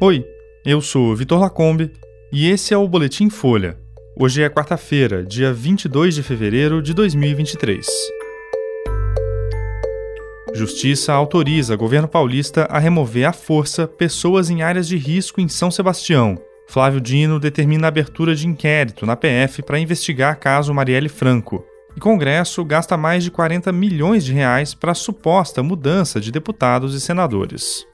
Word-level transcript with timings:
Oi, 0.00 0.24
eu 0.64 0.80
sou 0.80 1.16
Vitor 1.16 1.40
Lacombe 1.40 1.90
e 2.30 2.48
esse 2.48 2.72
é 2.72 2.76
o 2.76 2.86
Boletim 2.86 3.28
Folha. 3.28 3.76
Hoje 4.16 4.40
é 4.40 4.48
quarta-feira, 4.48 5.24
dia 5.24 5.52
22 5.52 6.14
de 6.14 6.22
fevereiro 6.22 6.80
de 6.80 6.94
2023. 6.94 7.84
Justiça 10.54 11.12
autoriza 11.12 11.74
governo 11.74 12.06
paulista 12.06 12.62
a 12.70 12.78
remover 12.78 13.28
à 13.28 13.32
força 13.32 13.88
pessoas 13.88 14.50
em 14.50 14.62
áreas 14.62 14.86
de 14.86 14.96
risco 14.96 15.40
em 15.40 15.48
São 15.48 15.68
Sebastião. 15.68 16.38
Flávio 16.68 17.00
Dino 17.00 17.40
determina 17.40 17.88
a 17.88 17.88
abertura 17.88 18.36
de 18.36 18.46
inquérito 18.46 19.04
na 19.04 19.16
PF 19.16 19.62
para 19.62 19.80
investigar 19.80 20.38
caso 20.38 20.72
Marielle 20.72 21.08
Franco. 21.08 21.64
E 21.96 21.98
Congresso 21.98 22.64
gasta 22.64 22.96
mais 22.96 23.24
de 23.24 23.32
40 23.32 23.72
milhões 23.72 24.24
de 24.24 24.32
reais 24.32 24.74
para 24.74 24.94
suposta 24.94 25.60
mudança 25.60 26.20
de 26.20 26.30
deputados 26.30 26.94
e 26.94 27.00
senadores. 27.00 27.84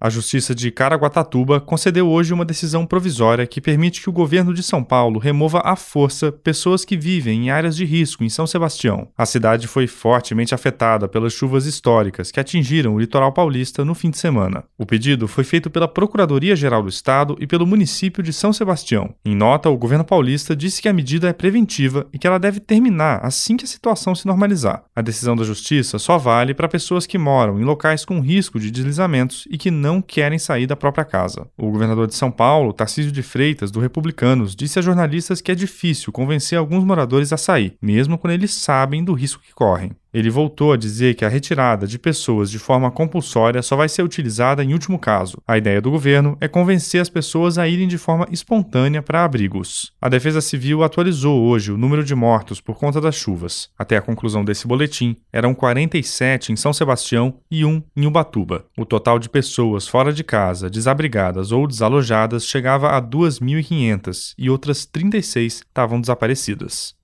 A 0.00 0.08
Justiça 0.08 0.54
de 0.54 0.70
Caraguatatuba 0.70 1.60
concedeu 1.60 2.08
hoje 2.08 2.32
uma 2.32 2.44
decisão 2.44 2.86
provisória 2.86 3.48
que 3.48 3.60
permite 3.60 4.00
que 4.00 4.08
o 4.08 4.12
governo 4.12 4.54
de 4.54 4.62
São 4.62 4.84
Paulo 4.84 5.18
remova 5.18 5.60
à 5.64 5.74
força 5.74 6.30
pessoas 6.30 6.84
que 6.84 6.96
vivem 6.96 7.46
em 7.46 7.50
áreas 7.50 7.74
de 7.74 7.84
risco 7.84 8.22
em 8.22 8.28
São 8.28 8.46
Sebastião. 8.46 9.08
A 9.18 9.26
cidade 9.26 9.66
foi 9.66 9.88
fortemente 9.88 10.54
afetada 10.54 11.08
pelas 11.08 11.32
chuvas 11.32 11.66
históricas 11.66 12.30
que 12.30 12.38
atingiram 12.38 12.94
o 12.94 13.00
litoral 13.00 13.32
paulista 13.32 13.84
no 13.84 13.92
fim 13.92 14.08
de 14.08 14.18
semana. 14.18 14.62
O 14.78 14.86
pedido 14.86 15.26
foi 15.26 15.42
feito 15.42 15.68
pela 15.68 15.88
Procuradoria-Geral 15.88 16.84
do 16.84 16.88
Estado 16.88 17.36
e 17.40 17.46
pelo 17.48 17.66
município 17.66 18.22
de 18.22 18.32
São 18.32 18.52
Sebastião. 18.52 19.12
Em 19.24 19.34
nota, 19.34 19.68
o 19.68 19.76
governo 19.76 20.04
paulista 20.04 20.54
disse 20.54 20.80
que 20.80 20.88
a 20.88 20.92
medida 20.92 21.28
é 21.28 21.32
preventiva 21.32 22.06
e 22.12 22.20
que 22.20 22.26
ela 22.28 22.38
deve 22.38 22.60
terminar 22.60 23.18
assim 23.24 23.56
que 23.56 23.64
a 23.64 23.68
situação 23.68 24.14
se 24.14 24.28
normalizar. 24.28 24.84
A 24.94 25.02
decisão 25.02 25.34
da 25.34 25.42
Justiça 25.42 25.98
só 25.98 26.18
vale 26.18 26.54
para 26.54 26.68
pessoas 26.68 27.04
que 27.04 27.18
moram 27.18 27.58
em 27.58 27.64
locais 27.64 28.04
com 28.04 28.20
risco 28.20 28.60
de 28.60 28.70
deslizamentos 28.70 29.48
e 29.50 29.58
que 29.58 29.72
não 29.72 29.87
não 29.88 30.02
querem 30.02 30.38
sair 30.38 30.66
da 30.66 30.76
própria 30.76 31.02
casa. 31.02 31.48
O 31.56 31.70
governador 31.70 32.06
de 32.06 32.14
São 32.14 32.30
Paulo, 32.30 32.74
Tarcísio 32.74 33.10
de 33.10 33.22
Freitas, 33.22 33.70
do 33.70 33.80
Republicanos, 33.80 34.54
disse 34.54 34.78
a 34.78 34.82
jornalistas 34.82 35.40
que 35.40 35.50
é 35.50 35.54
difícil 35.54 36.12
convencer 36.12 36.58
alguns 36.58 36.84
moradores 36.84 37.32
a 37.32 37.38
sair, 37.38 37.74
mesmo 37.80 38.18
quando 38.18 38.34
eles 38.34 38.52
sabem 38.52 39.02
do 39.02 39.14
risco 39.14 39.42
que 39.42 39.54
correm. 39.54 39.92
Ele 40.12 40.30
voltou 40.30 40.72
a 40.72 40.76
dizer 40.76 41.14
que 41.14 41.24
a 41.24 41.28
retirada 41.28 41.86
de 41.86 41.98
pessoas 41.98 42.50
de 42.50 42.58
forma 42.58 42.90
compulsória 42.90 43.62
só 43.62 43.76
vai 43.76 43.88
ser 43.88 44.02
utilizada 44.02 44.64
em 44.64 44.72
último 44.72 44.98
caso. 44.98 45.38
A 45.46 45.58
ideia 45.58 45.80
do 45.80 45.90
governo 45.90 46.36
é 46.40 46.48
convencer 46.48 47.00
as 47.00 47.08
pessoas 47.08 47.58
a 47.58 47.68
irem 47.68 47.86
de 47.86 47.98
forma 47.98 48.26
espontânea 48.30 49.02
para 49.02 49.24
abrigos. 49.24 49.92
A 50.00 50.08
Defesa 50.08 50.40
Civil 50.40 50.82
atualizou 50.82 51.42
hoje 51.46 51.72
o 51.72 51.76
número 51.76 52.02
de 52.02 52.14
mortos 52.14 52.60
por 52.60 52.78
conta 52.78 53.00
das 53.00 53.14
chuvas. 53.14 53.70
Até 53.78 53.96
a 53.96 54.02
conclusão 54.02 54.44
desse 54.44 54.66
boletim, 54.66 55.16
eram 55.32 55.54
47 55.54 56.52
em 56.52 56.56
São 56.56 56.72
Sebastião 56.72 57.34
e 57.50 57.64
1 57.64 57.82
em 57.96 58.06
Ubatuba. 58.06 58.64
O 58.76 58.84
total 58.84 59.18
de 59.18 59.28
pessoas 59.28 59.86
fora 59.86 60.12
de 60.12 60.24
casa, 60.24 60.70
desabrigadas 60.70 61.52
ou 61.52 61.66
desalojadas 61.66 62.46
chegava 62.46 62.96
a 62.96 63.02
2.500 63.02 64.34
e 64.38 64.48
outras 64.48 64.86
36 64.86 65.62
estavam 65.66 66.00
desaparecidas. 66.00 66.97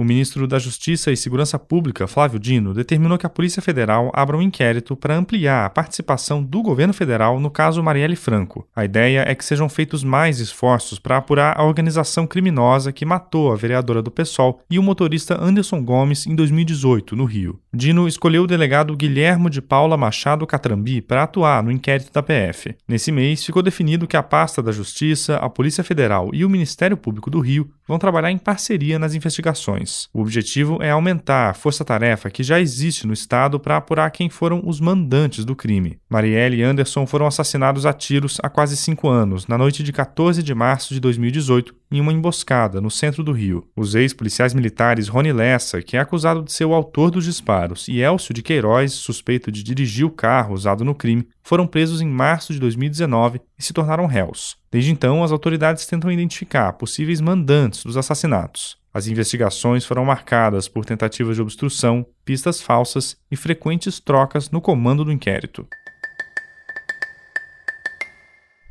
O 0.00 0.04
ministro 0.04 0.46
da 0.46 0.58
Justiça 0.58 1.12
e 1.12 1.16
Segurança 1.16 1.58
Pública, 1.58 2.06
Flávio 2.06 2.40
Dino, 2.40 2.72
determinou 2.72 3.18
que 3.18 3.26
a 3.26 3.28
Polícia 3.28 3.60
Federal 3.60 4.10
abra 4.14 4.34
um 4.34 4.40
inquérito 4.40 4.96
para 4.96 5.14
ampliar 5.14 5.66
a 5.66 5.68
participação 5.68 6.42
do 6.42 6.62
governo 6.62 6.94
federal 6.94 7.38
no 7.38 7.50
caso 7.50 7.82
Marielle 7.82 8.16
Franco. 8.16 8.66
A 8.74 8.82
ideia 8.82 9.26
é 9.28 9.34
que 9.34 9.44
sejam 9.44 9.68
feitos 9.68 10.02
mais 10.02 10.40
esforços 10.40 10.98
para 10.98 11.18
apurar 11.18 11.54
a 11.54 11.64
organização 11.64 12.26
criminosa 12.26 12.92
que 12.92 13.04
matou 13.04 13.52
a 13.52 13.56
vereadora 13.56 14.00
do 14.00 14.10
PSOL 14.10 14.62
e 14.70 14.78
o 14.78 14.82
motorista 14.82 15.38
Anderson 15.38 15.84
Gomes 15.84 16.26
em 16.26 16.34
2018, 16.34 17.14
no 17.14 17.26
Rio. 17.26 17.60
Dino 17.70 18.08
escolheu 18.08 18.44
o 18.44 18.46
delegado 18.46 18.96
Guilhermo 18.96 19.50
de 19.50 19.60
Paula 19.60 19.98
Machado 19.98 20.46
Catrambi 20.46 21.02
para 21.02 21.24
atuar 21.24 21.62
no 21.62 21.70
inquérito 21.70 22.10
da 22.10 22.22
PF. 22.22 22.74
Nesse 22.88 23.12
mês, 23.12 23.44
ficou 23.44 23.62
definido 23.62 24.06
que 24.06 24.16
a 24.16 24.22
pasta 24.22 24.62
da 24.62 24.72
Justiça, 24.72 25.36
a 25.36 25.50
Polícia 25.50 25.84
Federal 25.84 26.30
e 26.32 26.42
o 26.42 26.48
Ministério 26.48 26.96
Público 26.96 27.28
do 27.28 27.38
Rio 27.38 27.70
vão 27.86 27.98
trabalhar 27.98 28.30
em 28.30 28.38
parceria 28.38 28.98
nas 28.98 29.14
investigações. 29.14 29.89
O 30.12 30.20
objetivo 30.20 30.82
é 30.82 30.90
aumentar 30.90 31.50
a 31.50 31.54
força-tarefa 31.54 32.30
que 32.30 32.42
já 32.42 32.60
existe 32.60 33.06
no 33.06 33.12
Estado 33.12 33.58
para 33.58 33.76
apurar 33.76 34.10
quem 34.10 34.28
foram 34.28 34.62
os 34.64 34.80
mandantes 34.80 35.44
do 35.44 35.56
crime. 35.56 35.98
Marielle 36.08 36.58
e 36.58 36.62
Anderson 36.62 37.06
foram 37.06 37.26
assassinados 37.26 37.86
a 37.86 37.92
tiros 37.92 38.38
há 38.42 38.48
quase 38.48 38.76
cinco 38.76 39.08
anos, 39.08 39.46
na 39.46 39.56
noite 39.56 39.82
de 39.82 39.92
14 39.92 40.42
de 40.42 40.54
março 40.54 40.94
de 40.94 41.00
2018, 41.00 41.74
em 41.92 42.00
uma 42.00 42.12
emboscada 42.12 42.80
no 42.80 42.90
centro 42.90 43.24
do 43.24 43.32
Rio. 43.32 43.66
Os 43.76 43.94
ex-policiais 43.94 44.54
militares 44.54 45.08
Rony 45.08 45.32
Lessa, 45.32 45.82
que 45.82 45.96
é 45.96 46.00
acusado 46.00 46.42
de 46.42 46.52
ser 46.52 46.64
o 46.64 46.74
autor 46.74 47.10
dos 47.10 47.24
disparos, 47.24 47.88
e 47.88 48.00
Elcio 48.00 48.32
de 48.32 48.42
Queiroz, 48.42 48.92
suspeito 48.92 49.50
de 49.50 49.62
dirigir 49.62 50.06
o 50.06 50.10
carro 50.10 50.54
usado 50.54 50.84
no 50.84 50.94
crime, 50.94 51.26
foram 51.42 51.66
presos 51.66 52.00
em 52.00 52.08
março 52.08 52.52
de 52.52 52.60
2019 52.60 53.40
e 53.58 53.62
se 53.62 53.72
tornaram 53.72 54.06
réus. 54.06 54.56
Desde 54.70 54.92
então, 54.92 55.24
as 55.24 55.32
autoridades 55.32 55.86
tentam 55.86 56.12
identificar 56.12 56.72
possíveis 56.74 57.20
mandantes 57.20 57.84
dos 57.84 57.96
assassinatos. 57.96 58.79
As 58.92 59.06
investigações 59.06 59.84
foram 59.84 60.04
marcadas 60.04 60.66
por 60.66 60.84
tentativas 60.84 61.36
de 61.36 61.42
obstrução, 61.42 62.04
pistas 62.24 62.60
falsas 62.60 63.16
e 63.30 63.36
frequentes 63.36 64.00
trocas 64.00 64.50
no 64.50 64.60
comando 64.60 65.04
do 65.04 65.12
inquérito. 65.12 65.66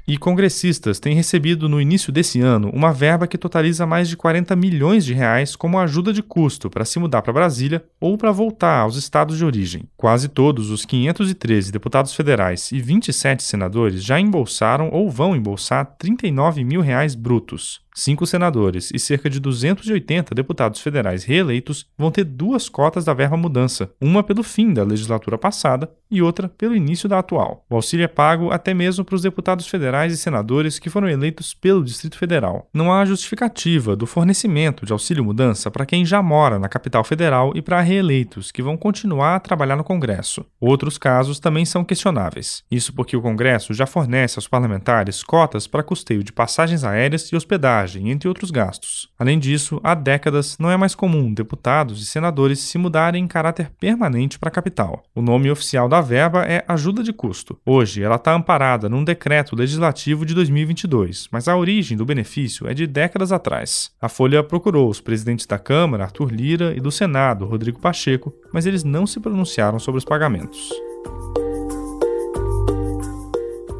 E 0.09 0.17
congressistas 0.17 0.99
têm 0.99 1.13
recebido 1.13 1.69
no 1.69 1.79
início 1.79 2.11
desse 2.11 2.41
ano 2.41 2.71
uma 2.73 2.91
verba 2.91 3.27
que 3.27 3.37
totaliza 3.37 3.85
mais 3.85 4.09
de 4.09 4.17
40 4.17 4.55
milhões 4.55 5.05
de 5.05 5.13
reais 5.13 5.55
como 5.55 5.77
ajuda 5.77 6.11
de 6.11 6.23
custo 6.23 6.67
para 6.67 6.83
se 6.83 6.97
mudar 6.97 7.21
para 7.21 7.31
Brasília 7.31 7.85
ou 8.01 8.17
para 8.17 8.31
voltar 8.31 8.79
aos 8.79 8.95
estados 8.95 9.37
de 9.37 9.45
origem. 9.45 9.83
Quase 9.95 10.27
todos 10.27 10.71
os 10.71 10.83
513 10.83 11.71
deputados 11.71 12.15
federais 12.15 12.71
e 12.71 12.81
27 12.81 13.43
senadores 13.43 14.03
já 14.03 14.19
embolsaram 14.19 14.89
ou 14.91 15.11
vão 15.11 15.35
embolsar 15.35 15.85
39 15.99 16.63
mil 16.63 16.81
reais 16.81 17.13
brutos 17.13 17.87
cinco 17.99 18.25
senadores 18.25 18.91
e 18.93 18.99
cerca 18.99 19.29
de 19.29 19.39
280 19.39 20.33
deputados 20.33 20.79
federais 20.79 21.23
reeleitos 21.23 21.85
vão 21.97 22.11
ter 22.11 22.23
duas 22.23 22.69
cotas 22.69 23.05
da 23.05 23.13
verba 23.13 23.37
mudança, 23.37 23.91
uma 23.99 24.23
pelo 24.23 24.43
fim 24.43 24.73
da 24.73 24.83
legislatura 24.83 25.37
passada 25.37 25.89
e 26.09 26.21
outra 26.21 26.49
pelo 26.49 26.75
início 26.75 27.09
da 27.09 27.19
atual. 27.19 27.65
O 27.69 27.75
auxílio 27.75 28.03
é 28.03 28.07
pago 28.07 28.51
até 28.51 28.73
mesmo 28.73 29.03
para 29.03 29.15
os 29.15 29.21
deputados 29.21 29.67
federais 29.67 29.98
e 30.07 30.17
senadores 30.17 30.79
que 30.79 30.89
foram 30.89 31.09
eleitos 31.09 31.53
pelo 31.53 31.83
Distrito 31.83 32.17
Federal. 32.17 32.67
Não 32.73 32.91
há 32.93 33.05
justificativa 33.05 33.95
do 33.95 34.05
fornecimento 34.05 34.85
de 34.85 34.93
auxílio 34.93 35.23
mudança 35.23 35.69
para 35.69 35.85
quem 35.85 36.05
já 36.05 36.21
mora 36.21 36.57
na 36.57 36.69
capital 36.69 37.03
federal 37.03 37.51
e 37.55 37.61
para 37.61 37.81
reeleitos 37.81 38.51
que 38.51 38.61
vão 38.61 38.77
continuar 38.77 39.35
a 39.35 39.39
trabalhar 39.39 39.75
no 39.75 39.83
Congresso. 39.83 40.45
Outros 40.59 40.97
casos 40.97 41.39
também 41.39 41.65
são 41.65 41.83
questionáveis. 41.83 42.63
Isso 42.69 42.93
porque 42.93 43.15
o 43.15 43.21
Congresso 43.21 43.73
já 43.73 43.85
fornece 43.85 44.37
aos 44.37 44.47
parlamentares 44.47 45.23
cotas 45.23 45.67
para 45.67 45.83
custeio 45.83 46.23
de 46.23 46.31
passagens 46.31 46.83
aéreas 46.83 47.31
e 47.31 47.35
hospedagem 47.35 48.09
entre 48.09 48.27
outros 48.27 48.51
gastos. 48.51 49.09
Além 49.17 49.37
disso, 49.39 49.79
há 49.83 49.93
décadas 49.93 50.57
não 50.57 50.71
é 50.71 50.77
mais 50.77 50.95
comum 50.95 51.33
deputados 51.33 52.01
e 52.01 52.05
senadores 52.05 52.59
se 52.59 52.77
mudarem 52.77 53.23
em 53.23 53.27
caráter 53.27 53.71
permanente 53.79 54.39
para 54.39 54.49
a 54.49 54.51
capital. 54.51 55.03
O 55.13 55.21
nome 55.21 55.51
oficial 55.51 55.87
da 55.87 56.01
verba 56.01 56.45
é 56.45 56.63
ajuda 56.67 57.03
de 57.03 57.13
custo. 57.13 57.59
Hoje, 57.65 58.03
ela 58.03 58.15
está 58.15 58.33
amparada 58.33 58.89
num 58.89 59.03
decreto 59.03 59.55
legislativo 59.89 60.25
de 60.25 60.33
2022, 60.33 61.27
mas 61.31 61.47
a 61.47 61.57
origem 61.57 61.97
do 61.97 62.05
benefício 62.05 62.67
é 62.67 62.73
de 62.73 62.85
décadas 62.85 63.31
atrás. 63.31 63.91
A 63.99 64.07
Folha 64.07 64.43
procurou 64.43 64.89
os 64.89 65.01
presidentes 65.01 65.45
da 65.45 65.57
Câmara, 65.57 66.03
Arthur 66.03 66.31
Lira, 66.31 66.73
e 66.75 66.79
do 66.79 66.91
Senado, 66.91 67.45
Rodrigo 67.45 67.79
Pacheco, 67.79 68.33
mas 68.53 68.65
eles 68.65 68.83
não 68.83 69.07
se 69.07 69.19
pronunciaram 69.19 69.79
sobre 69.79 69.97
os 69.97 70.05
pagamentos. 70.05 70.69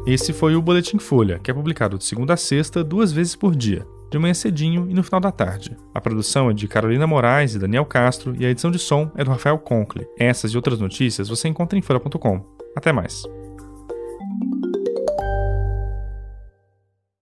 Esse 0.06 0.32
foi 0.32 0.56
o 0.56 0.62
Boletim 0.62 0.98
Folha, 0.98 1.38
que 1.38 1.50
é 1.50 1.54
publicado 1.54 1.96
de 1.96 2.04
segunda 2.04 2.34
a 2.34 2.36
sexta, 2.36 2.82
duas 2.82 3.12
vezes 3.12 3.36
por 3.36 3.54
dia 3.54 3.86
de 4.10 4.18
manhã 4.18 4.34
cedinho 4.34 4.90
e 4.90 4.94
no 4.94 5.04
final 5.04 5.20
da 5.20 5.30
tarde. 5.30 5.76
A 5.94 6.00
produção 6.00 6.50
é 6.50 6.52
de 6.52 6.66
Carolina 6.66 7.06
Moraes 7.06 7.54
e 7.54 7.60
Daniel 7.60 7.86
Castro 7.86 8.34
e 8.36 8.44
a 8.44 8.50
edição 8.50 8.68
de 8.68 8.78
som 8.80 9.08
é 9.14 9.22
do 9.22 9.30
Rafael 9.30 9.56
Conkle. 9.56 10.04
Essas 10.18 10.50
e 10.50 10.56
outras 10.56 10.80
notícias 10.80 11.28
você 11.28 11.46
encontra 11.46 11.78
em 11.78 11.82
folha.com. 11.82 12.44
Até 12.74 12.90
mais. 12.90 13.22